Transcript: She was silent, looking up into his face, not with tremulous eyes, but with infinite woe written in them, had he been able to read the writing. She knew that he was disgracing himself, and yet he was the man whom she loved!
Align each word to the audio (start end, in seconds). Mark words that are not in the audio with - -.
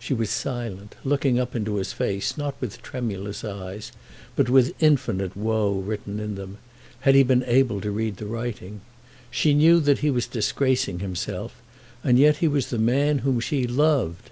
She 0.00 0.12
was 0.12 0.28
silent, 0.28 0.96
looking 1.04 1.38
up 1.38 1.54
into 1.54 1.76
his 1.76 1.92
face, 1.92 2.36
not 2.36 2.56
with 2.60 2.82
tremulous 2.82 3.44
eyes, 3.44 3.92
but 4.34 4.50
with 4.50 4.74
infinite 4.82 5.36
woe 5.36 5.74
written 5.74 6.18
in 6.18 6.34
them, 6.34 6.58
had 7.02 7.14
he 7.14 7.22
been 7.22 7.44
able 7.44 7.80
to 7.82 7.92
read 7.92 8.16
the 8.16 8.26
writing. 8.26 8.80
She 9.30 9.54
knew 9.54 9.78
that 9.78 10.00
he 10.00 10.10
was 10.10 10.26
disgracing 10.26 10.98
himself, 10.98 11.62
and 12.02 12.18
yet 12.18 12.38
he 12.38 12.48
was 12.48 12.70
the 12.70 12.78
man 12.78 13.18
whom 13.18 13.38
she 13.38 13.64
loved! 13.68 14.30